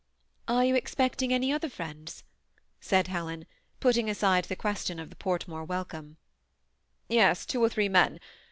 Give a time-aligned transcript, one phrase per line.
[0.47, 2.23] '^ Are you expecting any other friends?"
[2.81, 3.45] said Helen,
[3.79, 6.17] putting aside the question of the Portmore welcome.'
[7.07, 8.19] Yes, two or three men.